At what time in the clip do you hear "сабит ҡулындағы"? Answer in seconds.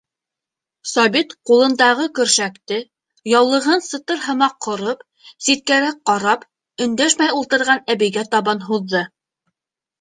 0.91-2.07